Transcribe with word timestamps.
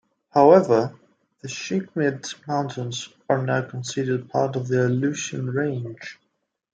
However 0.31 0.95
the 1.41 1.47
Chigmit 1.47 2.33
Mountains 2.47 3.09
are 3.29 3.45
now 3.45 3.61
considered 3.61 4.31
part 4.31 4.55
of 4.55 4.67
the 4.67 4.87
Aleutian 4.87 5.45
Range. 5.51 6.17